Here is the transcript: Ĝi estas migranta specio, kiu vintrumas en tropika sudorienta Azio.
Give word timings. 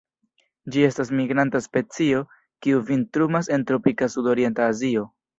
Ĝi 0.75 0.83
estas 0.85 1.09
migranta 1.17 1.59
specio, 1.65 2.21
kiu 2.67 2.79
vintrumas 2.87 3.49
en 3.59 3.65
tropika 3.73 4.09
sudorienta 4.15 4.67
Azio. 4.71 5.05